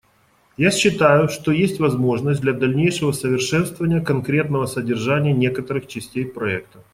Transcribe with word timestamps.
Я 0.57 0.71
считаю, 0.71 1.29
что 1.29 1.51
есть 1.51 1.79
возможность 1.79 2.41
для 2.41 2.53
дальнейшего 2.53 3.11
совершенствования 3.11 4.01
конкретного 4.01 4.65
содержания 4.65 5.31
некоторых 5.31 5.85
частей 5.87 6.25
проекта. 6.25 6.79